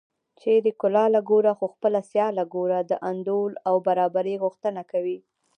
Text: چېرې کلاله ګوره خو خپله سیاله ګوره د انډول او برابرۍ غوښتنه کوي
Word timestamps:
چېرې 0.39 0.71
کلاله 0.81 1.19
ګوره 1.29 1.53
خو 1.57 1.65
خپله 1.73 1.99
سیاله 2.11 2.43
ګوره 2.53 2.79
د 2.89 2.91
انډول 3.09 3.53
او 3.67 3.75
برابرۍ 3.87 4.35
غوښتنه 4.43 4.81
کوي 4.91 5.17